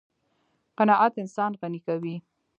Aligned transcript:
قناعت 0.77 1.13
انسان 1.23 1.51
غني 1.61 1.79
کوي. 1.87 2.15